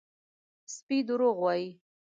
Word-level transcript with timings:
_سپی 0.75 0.97
دروغ 1.07 1.37
وايي! 1.43 1.67